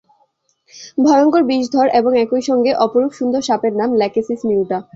[0.97, 4.77] ভয়ংকর বিষধর এবং একই সঙ্গে অপরূপ সুন্দর সাপের নাম ল্যাকেসিস মিউটা।